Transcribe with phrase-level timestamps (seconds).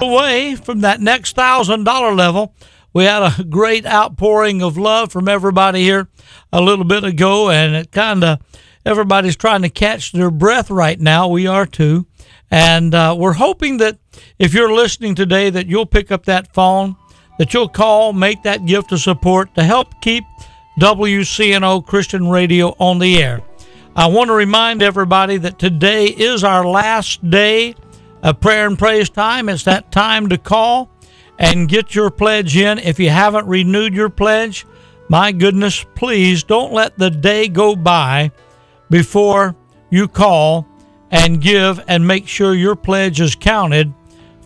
[0.00, 2.54] away from that next thousand dollar level.
[2.92, 6.08] We had a great outpouring of love from everybody here
[6.52, 8.40] a little bit ago, and it kind of
[8.84, 11.28] everybody's trying to catch their breath right now.
[11.28, 12.06] We are too,
[12.50, 13.98] and uh, we're hoping that
[14.38, 16.96] if you're listening today, that you'll pick up that phone,
[17.38, 20.24] that you'll call, make that gift of support to help keep
[20.80, 23.42] WCNO Christian Radio on the air.
[23.94, 27.74] I want to remind everybody that today is our last day
[28.22, 29.48] of prayer and praise time.
[29.48, 30.90] It's that time to call
[31.38, 32.78] and get your pledge in.
[32.78, 34.66] If you haven't renewed your pledge,
[35.08, 38.30] my goodness, please don't let the day go by
[38.90, 39.56] before
[39.90, 40.66] you call
[41.10, 43.92] and give and make sure your pledge is counted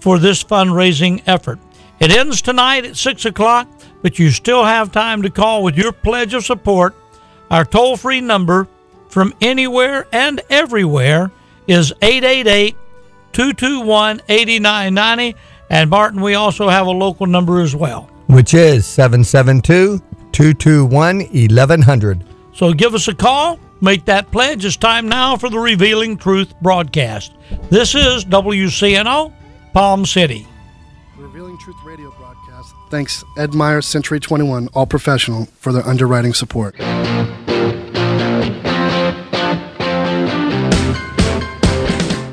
[0.01, 1.59] for this fundraising effort.
[2.01, 3.69] It ends tonight at 6 o'clock,
[4.03, 6.95] but you still have time to call with your pledge of support.
[7.51, 8.69] Our toll free number
[9.09, 11.31] from anywhere and everywhere
[11.67, 12.77] is 888
[13.35, 15.39] 221 8990.
[15.71, 19.99] And Martin, we also have a local number as well, which is 772
[20.33, 22.25] 221 1100.
[22.53, 24.65] So give us a call, make that pledge.
[24.65, 27.33] It's time now for the Revealing Truth broadcast.
[27.71, 29.33] This is WCNO,
[29.73, 30.47] Palm City.
[31.17, 32.75] Revealing Truth Radio broadcast.
[32.91, 36.77] Thanks, Ed Meyer, Century 21, all professional, for their underwriting support.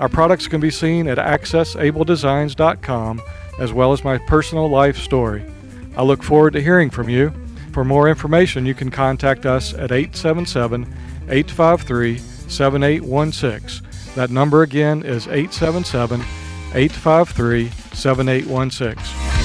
[0.00, 3.22] Our products can be seen at accessabledesigns.com
[3.60, 5.44] as well as my personal life story.
[5.96, 7.34] I look forward to hearing from you.
[7.72, 10.84] For more information, you can contact us at 877
[11.28, 13.86] 853 7816.
[14.14, 16.22] That number again is 877
[16.74, 19.39] 853 7816.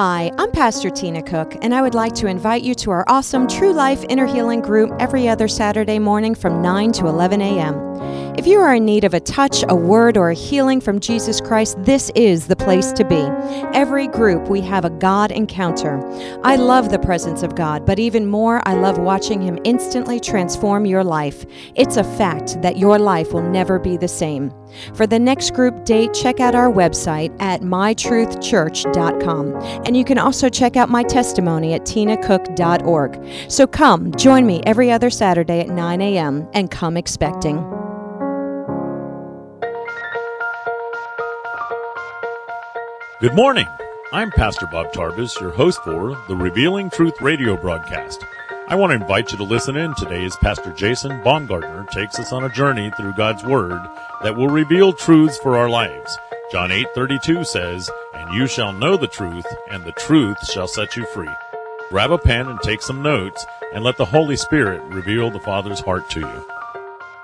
[0.00, 3.48] Hi, I'm Pastor Tina Cook, and I would like to invite you to our awesome
[3.48, 7.74] True Life Inner Healing group every other Saturday morning from 9 to 11 a.m.
[8.38, 11.40] If you are in need of a touch, a word, or a healing from Jesus
[11.40, 13.16] Christ, this is the place to be.
[13.76, 16.00] Every group, we have a God encounter.
[16.44, 20.86] I love the presence of God, but even more, I love watching Him instantly transform
[20.86, 21.44] your life.
[21.74, 24.52] It's a fact that your life will never be the same.
[24.94, 29.54] For the next group date, check out our website at mytruthchurch.com.
[29.84, 33.50] And you can also check out my testimony at tinacook.org.
[33.50, 36.48] So come, join me every other Saturday at 9 a.m.
[36.54, 37.87] and come expecting.
[43.20, 43.66] Good morning.
[44.12, 48.24] I'm Pastor Bob Tarbus, your host for the Revealing Truth radio broadcast.
[48.68, 52.32] I want to invite you to listen in today as Pastor Jason Baumgartner takes us
[52.32, 53.80] on a journey through God's Word
[54.22, 56.16] that will reveal truths for our lives.
[56.52, 61.04] John 8:32 says, "And you shall know the truth, and the truth shall set you
[61.06, 61.34] free."
[61.88, 63.44] Grab a pen and take some notes,
[63.74, 66.46] and let the Holy Spirit reveal the Father's heart to you.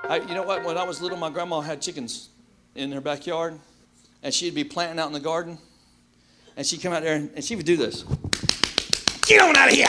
[0.09, 0.65] I, you know what?
[0.65, 2.27] When I was little, my grandma had chickens
[2.75, 3.59] in her backyard
[4.25, 5.59] and she'd be planting out in the garden,
[6.57, 8.03] and she'd come out there and, she would do this.
[9.27, 9.87] Get on out of here!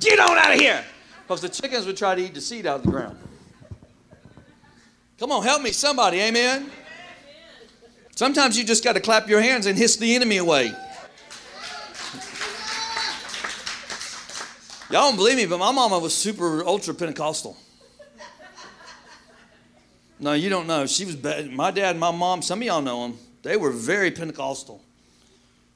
[0.00, 0.84] Get on out of here!
[1.22, 3.18] Because the chickens would try to eat the seed out of the ground.
[5.18, 6.70] Come on, help me, somebody, amen?
[8.16, 10.72] Sometimes you just got to clap your hands and hiss the enemy away.
[14.90, 17.56] Y'all don't believe me, but my mama was super ultra Pentecostal.
[20.20, 20.86] No, you don't know.
[20.86, 21.50] She was bad.
[21.50, 24.80] My dad and my mom, some of y'all know them, they were very Pentecostal.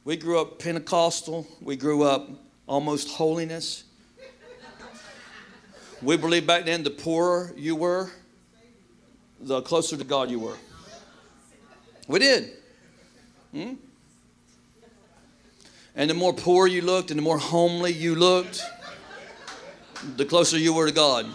[0.08, 1.46] We grew up Pentecostal.
[1.60, 2.31] We grew up
[2.66, 3.84] almost holiness.
[6.00, 8.10] We believed back then the poorer you were,
[9.38, 10.56] the closer to God you were.
[12.06, 12.52] We did.
[13.52, 13.75] Hmm?
[15.94, 18.62] And the more poor you looked and the more homely you looked,
[20.16, 21.26] the closer you were to God.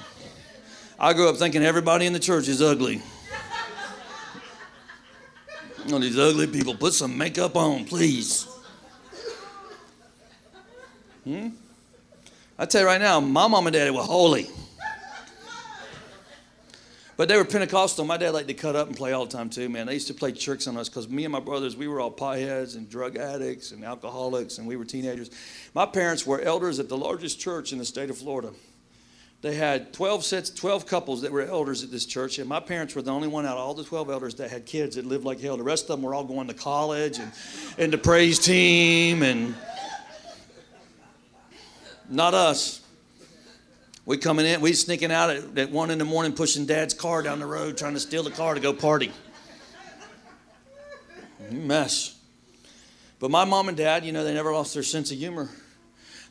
[0.99, 3.03] I grew up thinking everybody in the church is ugly.
[5.91, 8.47] Oh, these ugly people, put some makeup on, please.
[11.23, 11.49] Hmm?
[12.57, 14.47] I tell you right now, my mom and daddy were holy.
[17.15, 18.05] But they were Pentecostal.
[18.05, 19.85] My dad liked to cut up and play all the time too, man.
[19.85, 22.11] They used to play tricks on us because me and my brothers, we were all
[22.11, 25.29] pieheads and drug addicts and alcoholics, and we were teenagers.
[25.75, 28.51] My parents were elders at the largest church in the state of Florida.
[29.41, 32.95] They had 12 sets, 12 couples that were elders at this church, and my parents
[32.95, 35.25] were the only one out of all the 12 elders that had kids that lived
[35.25, 35.57] like hell.
[35.57, 37.31] The rest of them were all going to college and,
[37.77, 39.53] and the praise team, and
[42.09, 42.81] not us.
[44.05, 47.21] We coming in, we sneaking out at, at one in the morning, pushing dad's car
[47.21, 49.11] down the road, trying to steal the car to go party.
[51.49, 52.19] Mess.
[53.19, 55.49] But my mom and dad, you know, they never lost their sense of humor.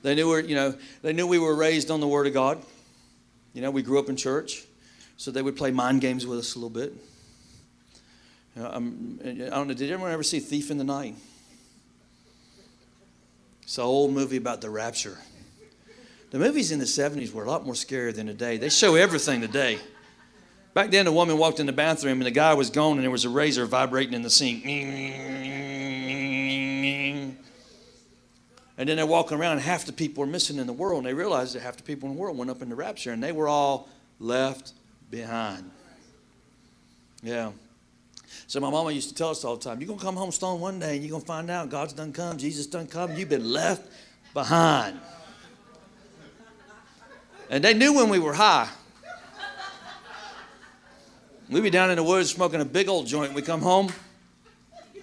[0.02, 2.62] They knew, we you know, they knew we were raised on the Word of God.
[3.54, 4.64] You know, we grew up in church,
[5.16, 6.92] so they would play mind games with us a little bit.
[8.56, 8.72] You know, I
[9.50, 11.14] don't know, did anyone ever see Thief in the Night?
[13.62, 15.16] It's an old movie about the rapture.
[16.32, 18.56] The movies in the 70s were a lot more scary than today.
[18.56, 19.78] They show everything today.
[20.72, 23.10] Back then, a woman walked in the bathroom and the guy was gone and there
[23.10, 24.64] was a razor vibrating in the sink.
[24.64, 24.96] And
[28.88, 31.12] then they're walking around and half the people were missing in the world and they
[31.12, 33.32] realized that half the people in the world went up in the rapture and they
[33.32, 34.72] were all left
[35.10, 35.70] behind.
[37.22, 37.52] Yeah.
[38.46, 40.32] So my mama used to tell us all the time, you're going to come home
[40.32, 43.14] stone one day and you're going to find out God's done come, Jesus done come,
[43.16, 43.86] you've been left
[44.32, 44.98] behind.
[47.52, 48.66] And they knew when we were high.
[51.50, 53.34] We'd be down in the woods smoking a big old joint.
[53.34, 53.92] We come home.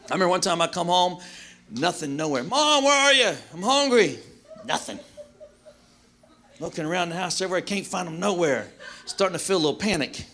[0.09, 1.21] I remember one time I come home,
[1.69, 2.43] nothing nowhere.
[2.43, 3.37] Mom, where are you?
[3.53, 4.17] I'm hungry.
[4.65, 4.97] Nothing.
[6.59, 8.67] Looking around the house everywhere, can't find them nowhere.
[9.05, 10.25] Starting to feel a little panic.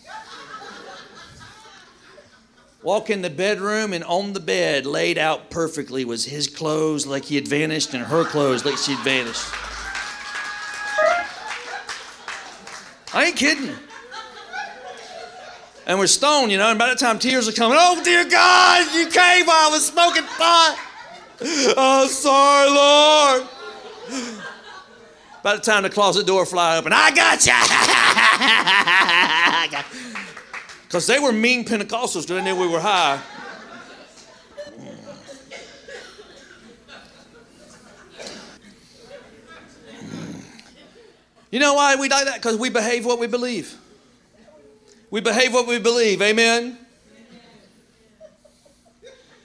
[2.82, 7.26] Walk in the bedroom, and on the bed, laid out perfectly, was his clothes like
[7.26, 9.44] he had vanished, and her clothes like she had vanished.
[13.12, 13.74] I ain't kidding.
[15.86, 18.92] And we're stoned, you know, and by the time tears are coming, oh dear God,
[18.94, 20.76] you came while I was smoking pot.
[21.76, 23.48] Oh, sorry, Lord.
[25.42, 27.52] By the time the closet door fly open, I got you.
[30.86, 33.20] Because they were mean Pentecostals because they knew we were high.
[41.56, 42.34] You know why we like that?
[42.34, 43.74] Because we behave what we believe.
[45.10, 46.20] We behave what we believe.
[46.20, 46.76] Amen.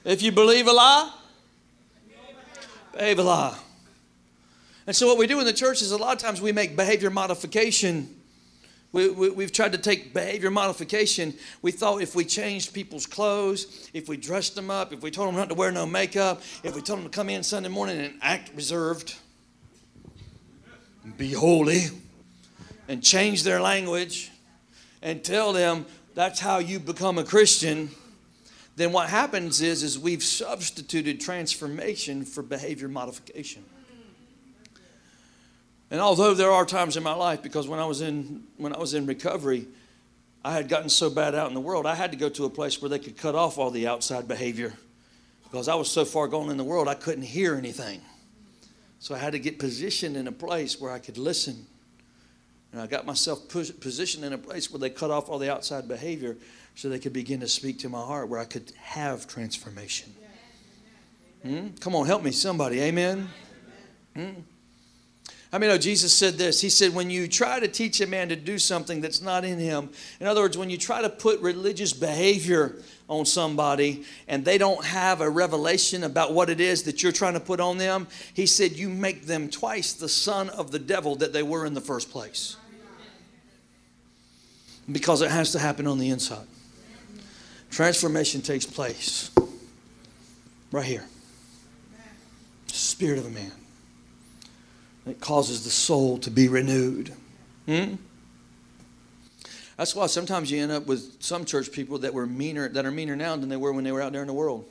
[0.04, 1.10] If you believe a lie,
[2.92, 3.58] behave a lie.
[4.86, 6.76] And so, what we do in the church is a lot of times we make
[6.76, 8.14] behavior modification.
[8.92, 11.34] We, we, have tried to take behavior modification.
[11.62, 15.30] We thought if we changed people's clothes, if we dressed them up, if we told
[15.30, 18.02] them not to wear no makeup, if we told them to come in Sunday morning
[18.02, 19.16] and act reserved,
[21.18, 21.86] be holy
[22.88, 24.32] and change their language
[25.02, 27.90] and tell them that's how you become a Christian,
[28.76, 33.64] then what happens is, is we've substituted transformation for behavior modification.
[35.90, 38.80] And although there are times in my life, because when I was in when I
[38.80, 39.68] was in recovery,
[40.44, 42.50] I had gotten so bad out in the world, I had to go to a
[42.50, 44.74] place where they could cut off all the outside behavior.
[45.44, 48.02] Because I was so far gone in the world, I couldn't hear anything.
[49.00, 51.68] So I had to get positioned in a place where I could listen.
[52.72, 55.88] And I got myself positioned in a place where they cut off all the outside
[55.88, 56.38] behavior
[56.76, 60.14] so they could begin to speak to my heart where I could have transformation.
[61.44, 61.70] Hmm?
[61.80, 62.80] Come on, help me, somebody.
[62.82, 63.28] Amen.
[64.16, 64.30] Hmm?
[65.54, 66.62] I mean, oh, Jesus said this.
[66.62, 69.60] He said, when you try to teach a man to do something that's not in
[69.60, 69.90] him,
[70.22, 72.78] in other words, when you try to put religious behavior
[73.10, 77.34] on somebody and they don't have a revelation about what it is that you're trying
[77.34, 81.18] to put on them, he said, you make them twice the son of the devil
[81.18, 82.56] that they were in the first place.
[84.92, 86.46] Because it has to happen on the inside.
[87.70, 89.32] Transformation takes place
[90.72, 91.06] right here.
[92.68, 93.52] Spirit of a man.
[95.08, 97.14] It causes the soul to be renewed.
[97.66, 97.96] Hmm?
[99.78, 102.92] That's why sometimes you end up with some church people that were meaner that are
[102.92, 104.70] meaner now than they were when they were out there in the world.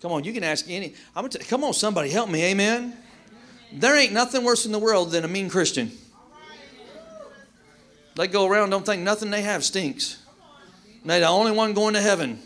[0.00, 0.94] Come on, you can ask any.
[1.14, 2.96] I'm gonna t- come on, somebody help me, amen.
[3.72, 5.90] There ain't nothing worse in the world than a mean Christian.
[8.16, 10.22] They go around, don't think nothing they have stinks.
[11.04, 12.40] They're the only one going to heaven.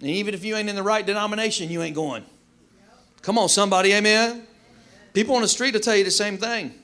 [0.00, 2.24] And even if you ain't in the right denomination, you ain't going.
[3.22, 4.46] Come on, somebody, amen.
[5.12, 6.74] People on the street will tell you the same thing.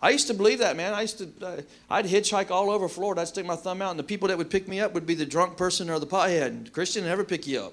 [0.00, 0.94] I used to believe that, man.
[0.94, 3.20] I used to, uh, I'd hitchhike all over Florida.
[3.20, 5.14] I'd stick my thumb out, and the people that would pick me up would be
[5.14, 6.64] the drunk person or the pothead.
[6.64, 7.72] The Christian never pick you up.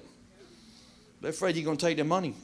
[1.20, 2.34] They're afraid you're going to take their money.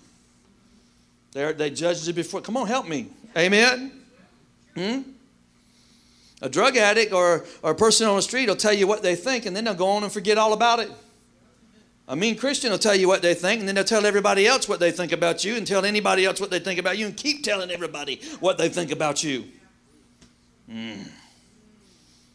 [1.33, 2.41] They're, they judged you before.
[2.41, 3.09] Come on, help me.
[3.37, 3.93] Amen.
[4.75, 5.01] Hmm?
[6.43, 9.15] A drug addict or, or a person on the street will tell you what they
[9.15, 10.91] think, and then they'll go on and forget all about it.
[12.09, 14.69] A mean Christian will tell you what they think, and then they'll tell everybody else
[14.69, 17.17] what they think about you, and tell anybody else what they think about you, and
[17.17, 19.45] keep telling everybody what they think about you.
[20.71, 21.09] Mm.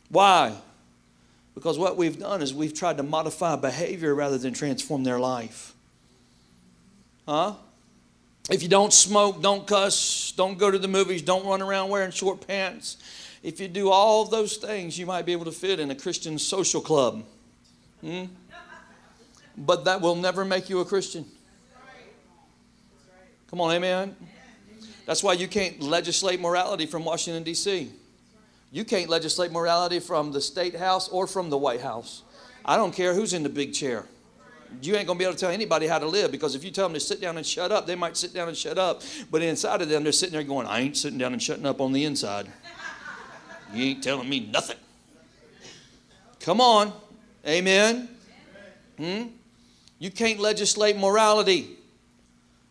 [0.10, 0.56] Why?
[1.54, 5.74] Because what we've done is we've tried to modify behavior rather than transform their life.
[7.28, 7.54] Huh?
[8.50, 12.12] If you don't smoke, don't cuss, don't go to the movies, don't run around wearing
[12.12, 12.98] short pants,
[13.44, 16.38] if you do all those things, you might be able to fit in a Christian
[16.38, 17.24] social club.
[18.02, 18.26] Hmm?
[19.58, 21.26] But that will never make you a Christian.
[23.50, 24.16] Come on, amen.
[25.06, 27.92] That's why you can't legislate morality from Washington, D.C.
[28.72, 32.24] You can't legislate morality from the state house or from the White House.
[32.64, 34.06] I don't care who's in the big chair.
[34.82, 36.88] You ain't gonna be able to tell anybody how to live because if you tell
[36.88, 39.02] them to sit down and shut up, they might sit down and shut up.
[39.30, 41.82] But inside of them, they're sitting there going, I ain't sitting down and shutting up
[41.82, 42.48] on the inside.
[43.74, 44.78] You ain't telling me nothing.
[46.42, 46.94] Come on.
[47.48, 48.10] Amen.
[48.98, 49.24] Hmm?
[50.00, 51.78] You can't legislate morality.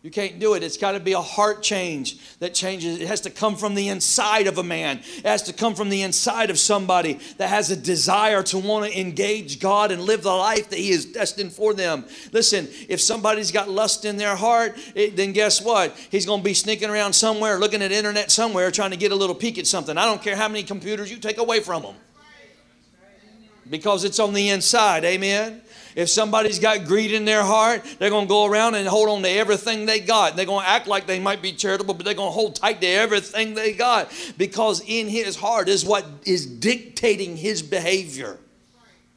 [0.03, 0.63] You can't do it.
[0.63, 2.99] It's got to be a heart change that changes.
[2.99, 4.97] It has to come from the inside of a man.
[5.17, 8.91] It has to come from the inside of somebody that has a desire to want
[8.91, 12.05] to engage God and live the life that He is destined for them.
[12.31, 15.95] Listen, if somebody's got lust in their heart, it, then guess what?
[16.09, 19.15] He's going to be sneaking around somewhere, looking at internet somewhere, trying to get a
[19.15, 19.99] little peek at something.
[19.99, 21.95] I don't care how many computers you take away from them
[23.69, 25.05] because it's on the inside.
[25.05, 25.61] Amen.
[25.95, 29.21] If somebody's got greed in their heart, they're going to go around and hold on
[29.23, 30.35] to everything they got.
[30.35, 32.81] They're going to act like they might be charitable, but they're going to hold tight
[32.81, 38.37] to everything they got because in his heart is what is dictating his behavior.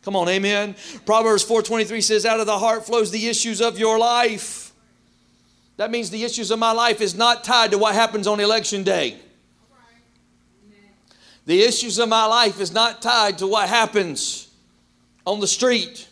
[0.02, 0.76] Come on, amen.
[1.06, 4.72] Proverbs 4:23 says out of the heart flows the issues of your life.
[5.76, 8.84] That means the issues of my life is not tied to what happens on election
[8.84, 9.18] day.
[11.46, 14.48] The issues of my life is not tied to what happens
[15.26, 16.08] on the street.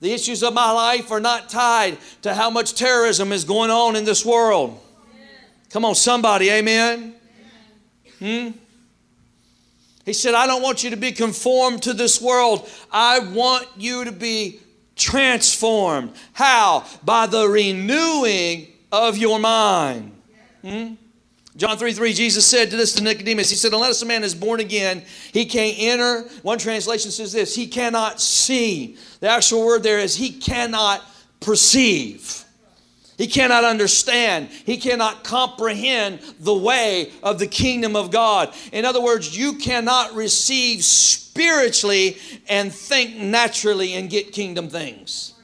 [0.00, 3.96] The issues of my life are not tied to how much terrorism is going on
[3.96, 4.80] in this world.
[5.70, 7.14] Come on, somebody, amen?
[8.18, 8.50] Hmm?
[10.04, 12.68] He said, I don't want you to be conformed to this world.
[12.90, 14.60] I want you to be
[14.96, 16.12] transformed.
[16.32, 16.86] How?
[17.04, 20.12] By the renewing of your mind.
[20.62, 20.94] Hmm?
[21.58, 24.32] John 3 3, Jesus said to this to Nicodemus, He said, Unless a man is
[24.32, 26.22] born again, he can't enter.
[26.42, 28.96] One translation says this, he cannot see.
[29.18, 31.04] The actual word there is he cannot
[31.40, 32.44] perceive.
[33.16, 34.50] He cannot understand.
[34.50, 38.54] He cannot comprehend the way of the kingdom of God.
[38.70, 45.34] In other words, you cannot receive spiritually and think naturally and get kingdom things.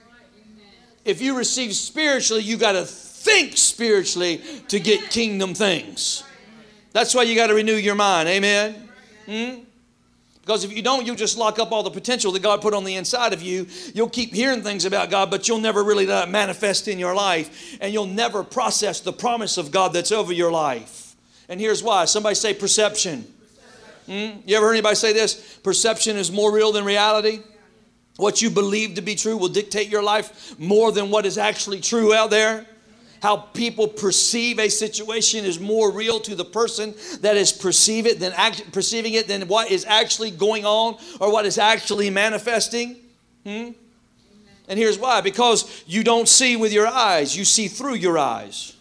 [1.04, 2.86] If you receive spiritually, you got to
[3.24, 6.22] think spiritually to get kingdom things.
[6.92, 8.28] That's why you got to renew your mind.
[8.28, 8.88] Amen.
[9.26, 9.60] Hmm?
[10.42, 12.84] Because if you don't, you'll just lock up all the potential that God put on
[12.84, 13.66] the inside of you.
[13.94, 17.14] You'll keep hearing things about God, but you'll never really let it manifest in your
[17.14, 17.78] life.
[17.80, 21.16] And you'll never process the promise of God that's over your life.
[21.48, 22.04] And here's why.
[22.04, 23.22] Somebody say perception.
[24.04, 24.40] Hmm?
[24.44, 25.58] You ever heard anybody say this?
[25.64, 27.40] Perception is more real than reality.
[28.16, 31.80] What you believe to be true will dictate your life more than what is actually
[31.80, 32.66] true out there
[33.24, 38.20] how people perceive a situation is more real to the person that is perceive it
[38.20, 42.96] than act, perceiving it than what is actually going on or what is actually manifesting.
[43.46, 43.70] Hmm?
[44.68, 48.76] And here's why because you don't see with your eyes, you see through your eyes.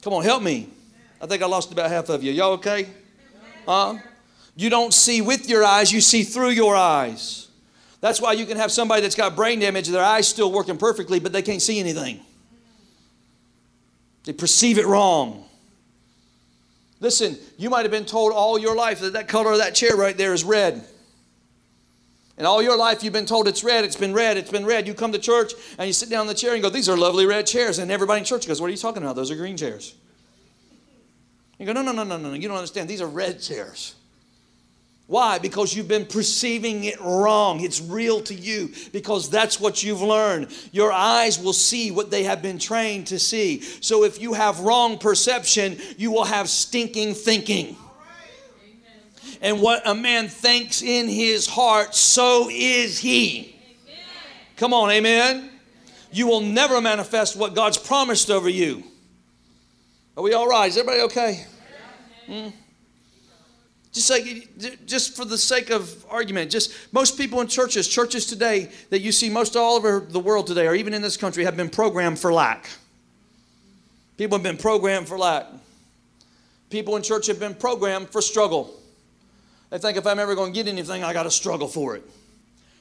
[0.00, 0.70] Come on, help me.
[1.20, 2.32] I think I lost about half of you.
[2.32, 2.86] Y'all okay?
[3.66, 3.98] Huh?
[4.56, 7.48] You don't see with your eyes, you see through your eyes.
[8.00, 11.20] That's why you can have somebody that's got brain damage, their eyes still working perfectly,
[11.20, 12.22] but they can't see anything.
[14.24, 15.44] They perceive it wrong.
[17.00, 19.96] Listen, you might have been told all your life that that color of that chair
[19.96, 20.84] right there is red.
[22.38, 24.86] And all your life you've been told it's red, it's been red, it's been red.
[24.86, 26.96] You come to church and you sit down in the chair and go, These are
[26.96, 27.78] lovely red chairs.
[27.78, 29.16] And everybody in church goes, What are you talking about?
[29.16, 29.94] Those are green chairs.
[31.58, 32.88] You go, No, no, no, no, no, you don't understand.
[32.88, 33.96] These are red chairs.
[35.12, 35.38] Why?
[35.38, 37.60] Because you've been perceiving it wrong.
[37.60, 40.50] It's real to you because that's what you've learned.
[40.72, 43.60] Your eyes will see what they have been trained to see.
[43.60, 47.76] So if you have wrong perception, you will have stinking thinking.
[49.42, 53.54] And what a man thinks in his heart, so is he.
[54.56, 55.50] Come on, amen.
[56.10, 58.82] You will never manifest what God's promised over you.
[60.16, 60.70] Are we all right?
[60.70, 61.46] Is everybody okay?
[62.24, 62.48] Hmm?
[63.92, 68.70] Just like, just for the sake of argument, just most people in churches, churches today
[68.88, 71.58] that you see most all over the world today, or even in this country, have
[71.58, 72.70] been programmed for lack.
[74.16, 75.46] People have been programmed for lack.
[76.70, 78.74] People in church have been programmed for struggle.
[79.68, 82.02] They think if I'm ever going to get anything, I got to struggle for it.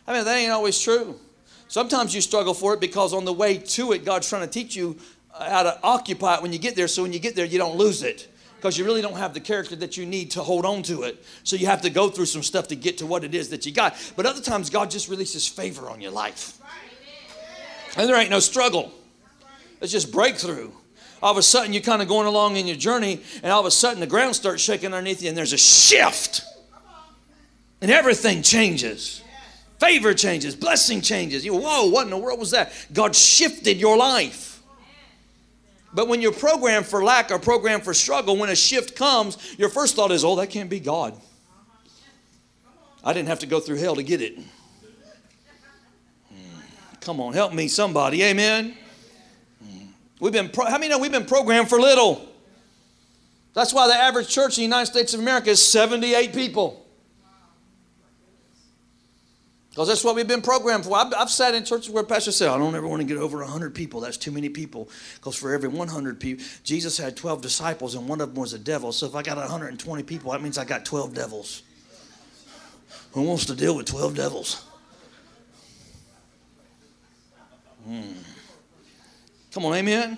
[0.07, 1.19] I mean, that ain't always true.
[1.67, 4.77] Sometimes you struggle for it because on the way to it, God's trying to teach
[4.77, 4.97] you
[5.37, 7.75] how to occupy it when you get there, so when you get there, you don't
[7.75, 8.30] lose it
[8.61, 11.25] because you really don't have the character that you need to hold on to it.
[11.43, 13.65] So you have to go through some stuff to get to what it is that
[13.65, 13.95] you got.
[14.15, 16.59] But other times, God just releases favor on your life.
[17.97, 18.91] And there ain't no struggle,
[19.81, 20.69] it's just breakthrough.
[21.23, 23.65] All of a sudden, you're kind of going along in your journey, and all of
[23.65, 26.43] a sudden, the ground starts shaking underneath you, and there's a shift.
[27.79, 29.23] And everything changes.
[29.79, 31.43] Favor changes, blessing changes.
[31.43, 32.71] You, whoa, what in the world was that?
[32.93, 34.50] God shifted your life.
[35.93, 39.69] But when you're programmed for lack or programmed for struggle, when a shift comes, your
[39.69, 41.19] first thought is, oh, that can't be God.
[43.03, 44.39] I didn't have to go through hell to get it.
[46.29, 46.59] Hmm.
[47.01, 48.23] Come on, help me, somebody.
[48.23, 48.77] Amen.
[49.63, 49.85] Hmm.
[50.19, 52.27] We've been pro- how many know we've been programmed for little?
[53.53, 56.80] That's why the average church in the United States of America is 78 people.
[59.71, 60.97] Because that's what we've been programmed for.
[60.97, 63.37] I've, I've sat in churches where pastors say, I don't ever want to get over
[63.37, 64.01] 100 people.
[64.01, 64.89] That's too many people.
[65.15, 68.59] Because for every 100 people, Jesus had 12 disciples and one of them was a
[68.59, 68.91] devil.
[68.91, 71.63] So if I got 120 people, that means I got 12 devils.
[73.13, 74.65] Who wants to deal with 12 devils?
[77.85, 78.11] Hmm.
[79.53, 80.17] Come on, amen.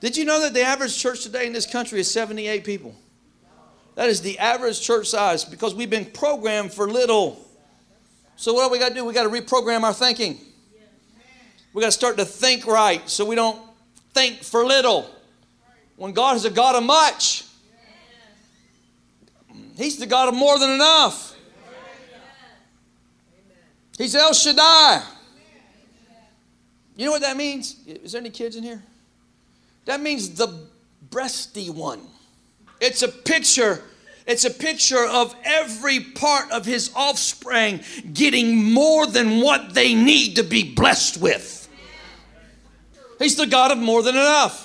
[0.00, 2.94] Did you know that the average church today in this country is 78 people?
[3.94, 7.43] That is the average church size because we've been programmed for little.
[8.36, 9.04] So what do we got to do?
[9.04, 10.38] We got to reprogram our thinking.
[11.72, 13.60] We got to start to think right so we don't
[14.12, 15.10] think for little.
[15.96, 17.44] When God is a God of much,
[19.76, 21.34] He's the God of more than enough.
[23.98, 25.02] He's El Shaddai.
[26.96, 27.76] You know what that means?
[27.86, 28.82] Is there any kids in here?
[29.84, 30.48] That means the
[31.10, 32.00] breasty one.
[32.80, 33.82] It's a picture
[34.26, 37.80] it's a picture of every part of his offspring
[38.12, 41.68] getting more than what they need to be blessed with.
[43.18, 44.63] He's the God of more than enough.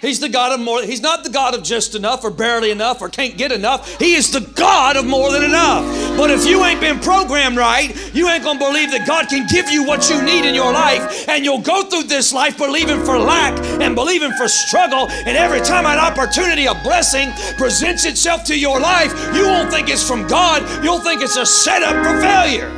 [0.00, 0.82] He's the God of more.
[0.82, 3.98] He's not the God of just enough or barely enough or can't get enough.
[3.98, 5.84] He is the God of more than enough.
[6.18, 9.70] But if you ain't been programmed right, you ain't to believe that God can give
[9.70, 11.28] you what you need in your life.
[11.28, 15.08] And you'll go through this life believing for lack and believing for struggle.
[15.10, 19.88] And every time an opportunity, a blessing presents itself to your life, you won't think
[19.88, 20.84] it's from God.
[20.84, 22.70] You'll think it's a setup for failure.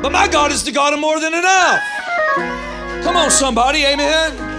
[0.00, 1.82] But my God is the God of more than enough.
[3.04, 3.84] Come on, somebody.
[3.84, 4.53] Amen.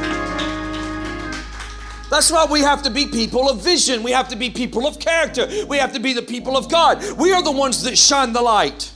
[2.10, 4.04] That's why we have to be people of vision.
[4.04, 5.48] We have to be people of character.
[5.68, 7.04] We have to be the people of God.
[7.18, 8.92] We are the ones that shine the light.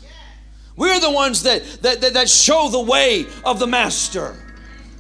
[0.76, 4.36] We're the ones that, that, that, that show the way of the Master.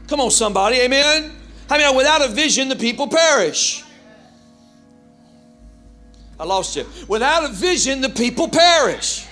[0.07, 0.77] Come on, somebody.
[0.77, 1.31] Amen.
[1.69, 3.83] I mean, without a vision, the people perish.
[6.39, 6.85] I lost you.
[7.07, 9.27] Without a vision, the people perish.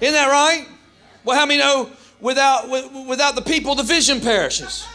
[0.00, 0.68] Isn't that right?
[1.24, 2.68] Well, how many know without,
[3.08, 4.86] without the people, the vision perishes?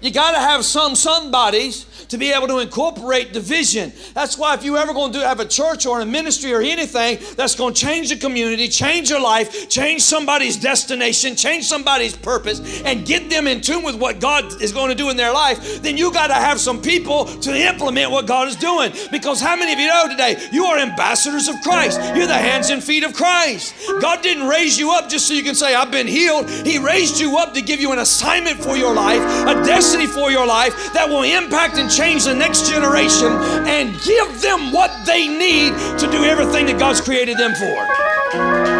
[0.00, 3.92] You got to have some somebodies to be able to incorporate division.
[4.14, 7.18] That's why if you ever going to have a church or a ministry or anything
[7.34, 12.82] that's going to change the community, change your life, change somebody's destination, change somebody's purpose,
[12.82, 15.82] and get them in tune with what God is going to do in their life,
[15.82, 18.92] then you got to have some people to implement what God is doing.
[19.10, 21.98] Because how many of you know today you are ambassadors of Christ?
[22.14, 23.74] You're the hands and feet of Christ.
[24.00, 26.50] God didn't raise you up just so you can say, I've been healed.
[26.50, 30.06] He raised you up to give you an assignment for your life, a destiny destiny
[30.08, 33.30] for your life that will impact and change the next generation
[33.68, 37.76] and give them what they need to do everything that God's created them for.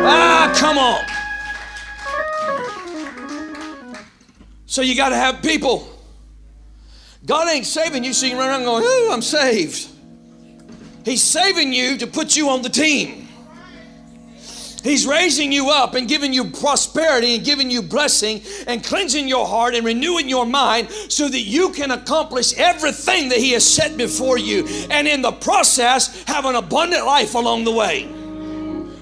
[0.04, 1.04] Ah, come on.
[4.66, 5.88] So you got to have people.
[7.24, 9.88] God ain't saving you so you can run around going, Ooh, I'm saved.
[11.04, 13.25] He's saving you to put you on the team.
[14.86, 19.44] He's raising you up and giving you prosperity and giving you blessing and cleansing your
[19.44, 23.96] heart and renewing your mind so that you can accomplish everything that He has set
[23.96, 28.12] before you and in the process have an abundant life along the way.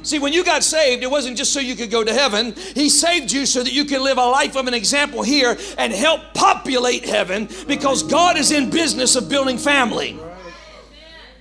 [0.05, 2.55] See, when you got saved, it wasn't just so you could go to heaven.
[2.75, 5.93] He saved you so that you can live a life of an example here and
[5.93, 10.19] help populate heaven because God is in business of building family.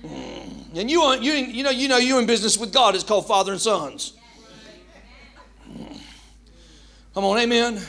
[0.02, 0.76] Mm.
[0.76, 2.94] And you, you, you know, you know, you're in business with God.
[2.94, 4.14] It's called father and sons.
[7.14, 7.80] Come on, amen.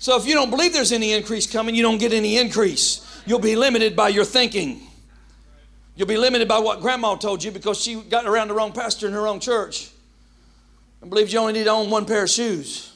[0.00, 3.06] So if you don't believe there's any increase coming, you don't get any increase.
[3.26, 4.80] You'll be limited by your thinking.
[5.94, 9.06] You'll be limited by what grandma told you because she got around the wrong pastor
[9.06, 9.90] in her own church
[11.02, 12.92] and believed you only need to own one pair of shoes.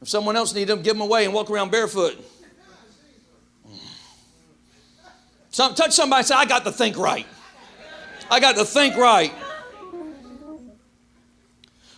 [0.00, 2.24] If someone else needs them, give them away and walk around barefoot.
[5.50, 7.26] Some, touch somebody and say, I got to think right.
[8.30, 9.32] I got to think right.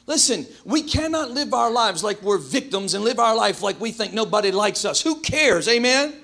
[0.08, 3.92] Listen, we cannot live our lives like we're victims and live our life like we
[3.92, 5.02] think nobody likes us.
[5.02, 5.68] Who cares?
[5.68, 6.14] Amen?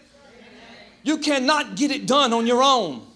[1.03, 3.07] You cannot get it done on your own.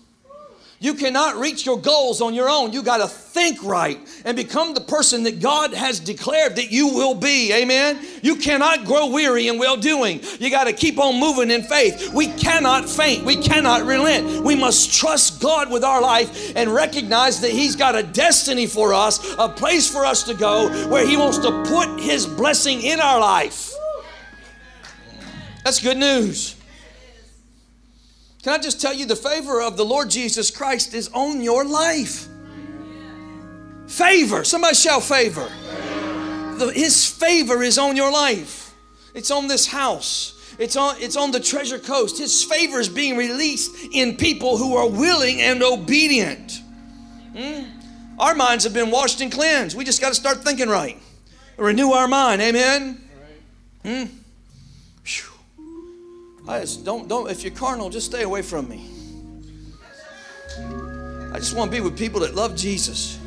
[0.81, 2.73] You cannot reach your goals on your own.
[2.73, 6.87] You got to think right and become the person that God has declared that you
[6.87, 7.53] will be.
[7.53, 7.99] Amen.
[8.23, 10.21] You cannot grow weary in well doing.
[10.39, 12.13] You got to keep on moving in faith.
[12.15, 13.25] We cannot faint.
[13.25, 14.45] We cannot relent.
[14.45, 18.95] We must trust God with our life and recognize that He's got a destiny for
[18.95, 23.01] us, a place for us to go where He wants to put His blessing in
[23.01, 23.73] our life.
[25.65, 26.58] That's good news.
[28.43, 31.65] Can I just tell you the favor of the Lord Jesus Christ is on your
[31.65, 32.29] life?
[33.89, 34.45] Favor.
[34.45, 35.49] Somebody shout favor.
[36.59, 38.75] The, his favor is on your life.
[39.15, 40.35] It's on this house.
[40.59, 42.19] It's on, it's on the treasure coast.
[42.19, 46.61] His favor is being released in people who are willing and obedient.
[47.37, 47.65] Hmm?
[48.19, 49.77] Our minds have been washed and cleansed.
[49.77, 51.01] We just got to start thinking right.
[51.57, 52.43] Renew our mind.
[52.43, 53.01] Amen.
[53.85, 54.05] Hmm?
[56.49, 58.89] I just don't don't if you're carnal, just stay away from me.
[61.31, 63.19] I just want to be with people that love Jesus.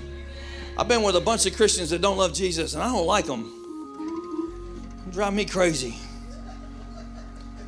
[0.76, 3.26] I've been with a bunch of Christians that don't love Jesus, and I don't like
[3.26, 5.06] them.
[5.06, 5.96] They drive me crazy.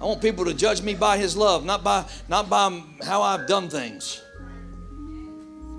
[0.02, 3.48] I want people to judge me by His love, not by not by how I've
[3.48, 4.24] done things.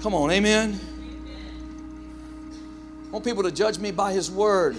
[0.00, 0.78] Come on, Amen.
[3.08, 4.76] I want people to judge me by His word,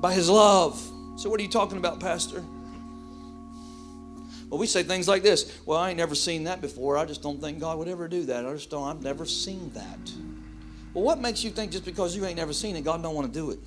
[0.00, 0.80] by His love.
[1.16, 2.42] So, what are you talking about, Pastor?
[4.50, 6.96] Well, we say things like this Well, I ain't never seen that before.
[6.96, 8.46] I just don't think God would ever do that.
[8.46, 10.12] I just don't, I've never seen that.
[10.92, 13.32] Well, what makes you think just because you ain't never seen it, God don't want
[13.32, 13.58] to do it?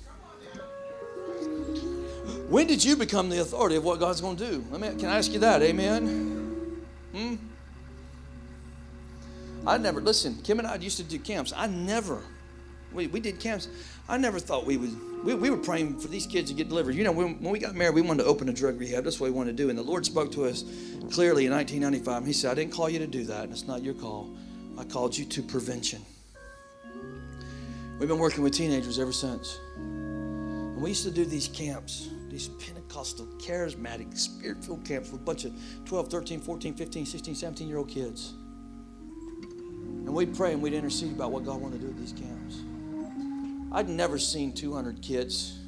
[2.48, 4.64] When did you become the authority of what God's going to do?
[4.70, 5.60] Let me, can I ask you that?
[5.60, 6.82] Amen?
[7.14, 7.34] Hmm?
[9.66, 11.52] I never, listen, Kim and I used to do camps.
[11.54, 12.22] I never,
[12.92, 13.68] we, we did camps.
[14.08, 16.94] I never thought we would we, we were praying for these kids to get delivered.
[16.94, 19.04] You know, when, when we got married, we wanted to open a drug rehab.
[19.04, 19.68] That's what we wanted to do.
[19.68, 20.62] And the Lord spoke to us
[21.10, 22.26] clearly in 1995.
[22.26, 24.30] He said, I didn't call you to do that, and it's not your call.
[24.78, 26.02] I called you to prevention.
[27.98, 29.58] We've been working with teenagers ever since.
[29.76, 35.24] And we used to do these camps, these Pentecostal, charismatic, spirit filled camps with a
[35.24, 35.52] bunch of
[35.84, 38.34] 12, 13, 14, 15, 16, 17 year old kids.
[39.42, 42.60] And we'd pray and we'd intercede about what God wanted to do at these camps.
[43.70, 45.58] I'd never seen 200 kids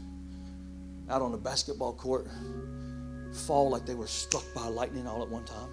[1.09, 2.29] out on a basketball court
[3.33, 5.71] fall like they were struck by lightning all at one time.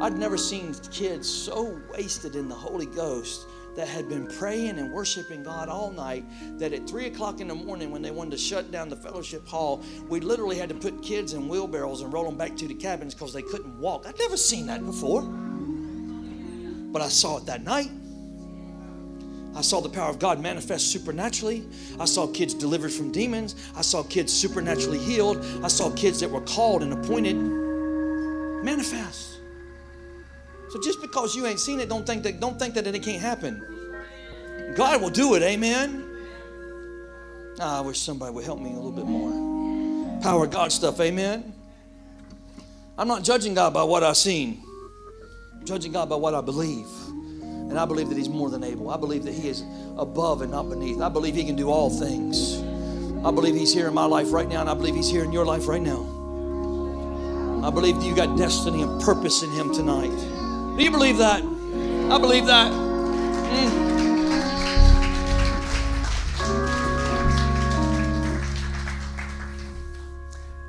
[0.00, 4.92] I'd never seen kids so wasted in the Holy Ghost that had been praying and
[4.92, 6.24] worshiping God all night
[6.58, 9.46] that at 3 o'clock in the morning, when they wanted to shut down the fellowship
[9.46, 12.74] hall, we literally had to put kids in wheelbarrows and roll them back to the
[12.74, 14.06] cabins because they couldn't walk.
[14.06, 15.22] I'd never seen that before.
[16.92, 17.90] But I saw it that night.
[19.54, 21.66] I saw the power of God manifest supernaturally.
[21.98, 23.54] I saw kids delivered from demons.
[23.74, 25.44] I saw kids supernaturally healed.
[25.64, 27.36] I saw kids that were called and appointed
[28.62, 29.38] manifest.
[30.70, 33.22] So just because you ain't seen it, don't think that don't think that it can't
[33.22, 34.74] happen.
[34.76, 36.04] God will do it, amen.
[37.60, 40.20] Ah, I wish somebody would help me a little bit more.
[40.20, 41.52] Power of God stuff, amen.
[42.96, 44.62] I'm not judging God by what I've seen.
[45.54, 46.86] I'm judging God by what I believe.
[47.68, 48.90] And I believe that He's more than able.
[48.90, 49.62] I believe that He is
[49.96, 51.00] above and not beneath.
[51.00, 52.60] I believe He can do all things.
[53.24, 55.32] I believe He's here in my life right now, and I believe He's here in
[55.32, 56.14] your life right now.
[57.62, 60.16] I believe that you got destiny and purpose in Him tonight.
[60.76, 61.42] Do you believe that?
[61.42, 62.72] I believe that.
[62.72, 63.88] Mm.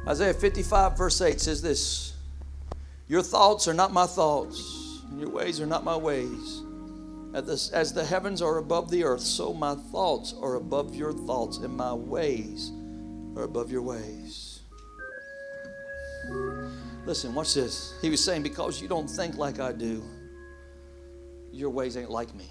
[0.07, 2.13] Isaiah 55, verse 8 says this
[3.07, 6.63] Your thoughts are not my thoughts, and your ways are not my ways.
[7.33, 11.75] As the heavens are above the earth, so my thoughts are above your thoughts, and
[11.75, 12.71] my ways
[13.35, 14.61] are above your ways.
[17.05, 17.93] Listen, watch this.
[18.01, 20.03] He was saying, Because you don't think like I do,
[21.51, 22.49] your ways ain't like me.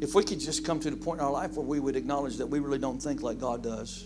[0.00, 2.36] If we could just come to the point in our life where we would acknowledge
[2.36, 4.04] that we really don't think like God does,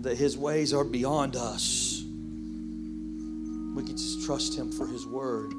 [0.00, 2.02] that His ways are beyond us,
[3.74, 5.52] we could just trust Him for His word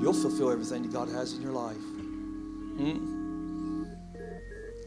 [0.00, 1.76] you'll fulfill everything that God has in your life.
[1.76, 3.84] Hmm?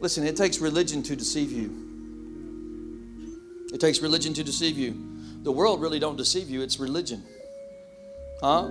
[0.00, 1.78] Listen, it takes religion to deceive you.
[3.72, 4.94] It takes religion to deceive you.
[5.42, 7.22] The world really don't deceive you, it's religion.
[8.40, 8.70] Huh?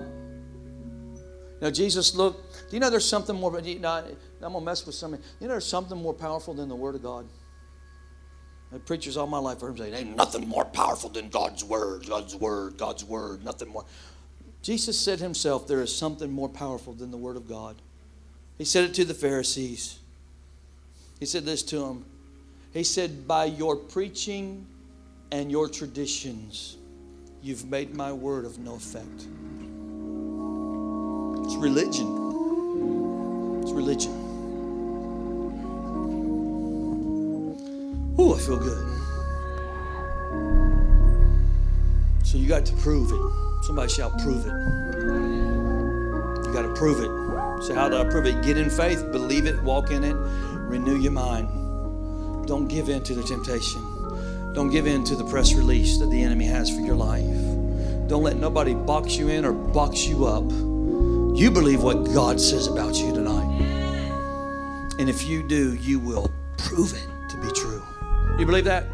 [1.62, 5.22] Now Jesus looked, do you know there's something more, you I'm gonna mess with something.
[5.40, 7.28] You know there's something more powerful than the Word of God?
[8.74, 12.08] I preachers all my life heard him say, ain't nothing more powerful than God's Word,
[12.08, 13.86] God's Word, God's Word, nothing more.
[14.62, 17.76] Jesus said himself, There is something more powerful than the Word of God.
[18.58, 20.00] He said it to the Pharisees.
[21.20, 22.06] He said this to them.
[22.74, 24.68] He said, By your preaching
[25.32, 26.78] and your traditions,
[27.42, 29.28] you've made my word of no effect.
[31.46, 33.62] It's religion.
[33.64, 34.12] It's religion.
[38.20, 39.02] Ooh, I feel good.
[42.32, 43.66] So you got to prove it.
[43.66, 44.54] Somebody shall prove it.
[46.46, 47.64] You got to prove it.
[47.66, 48.42] So, how do I prove it?
[48.42, 51.50] Get in faith, believe it, walk in it, renew your mind.
[52.48, 53.82] Don't give in to the temptation.
[54.54, 57.26] Don't give in to the press release that the enemy has for your life.
[58.08, 60.50] Don't let nobody box you in or box you up.
[61.38, 63.60] You believe what God says about you tonight.
[65.00, 67.84] And if you do, you will prove it to be true.
[68.40, 68.86] You believe that?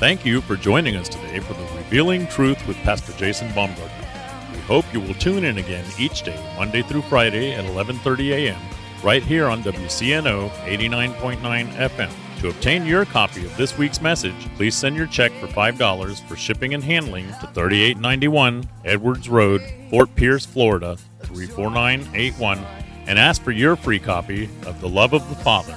[0.00, 4.08] Thank you for joining us today for the Revealing Truth with Pastor Jason Baumgartner.
[4.50, 8.58] We hope you will tune in again each day, Monday through Friday at 11:30 a.m.
[9.02, 12.10] right here on WCNO 89.9 FM.
[12.40, 16.34] To obtain your copy of this week's message, please send your check for $5 for
[16.34, 22.58] shipping and handling to 3891 Edwards Road, Fort Pierce, Florida 34981
[23.06, 25.76] and ask for your free copy of The Love of the Father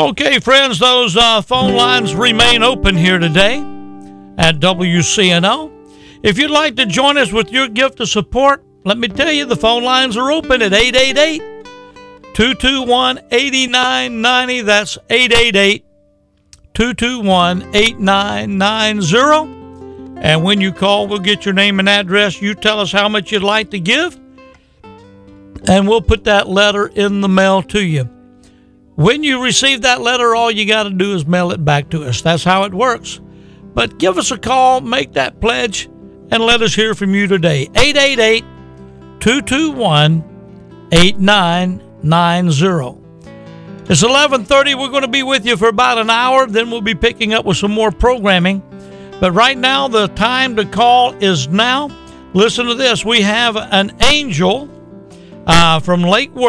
[0.00, 3.58] Okay, friends, those uh, phone lines remain open here today
[4.38, 5.70] at WCNO.
[6.22, 9.44] If you'd like to join us with your gift of support, let me tell you
[9.44, 11.40] the phone lines are open at 888
[12.32, 14.62] 221 8990.
[14.62, 15.84] That's 888
[16.72, 20.22] 221 8990.
[20.22, 22.40] And when you call, we'll get your name and address.
[22.40, 24.18] You tell us how much you'd like to give,
[25.68, 28.08] and we'll put that letter in the mail to you.
[29.00, 32.04] When you receive that letter, all you got to do is mail it back to
[32.04, 32.20] us.
[32.20, 33.18] That's how it works.
[33.72, 37.62] But give us a call, make that pledge, and let us hear from you today.
[37.74, 38.44] 888
[39.20, 40.22] 221
[40.92, 43.00] 8990.
[43.88, 44.78] It's 11:30.
[44.78, 47.46] We're going to be with you for about an hour, then we'll be picking up
[47.46, 48.62] with some more programming.
[49.18, 51.88] But right now the time to call is now.
[52.34, 53.02] Listen to this.
[53.02, 54.68] We have an angel
[55.46, 56.48] uh, from Lake Worth